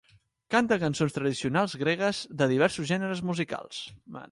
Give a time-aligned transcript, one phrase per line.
[0.53, 3.87] Canta cançons tradicionals gregues de diversos gèneres musicals.